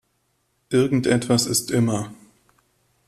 Irgendetwas 0.71 1.45
ist 1.45 1.69
immer. 1.69 2.11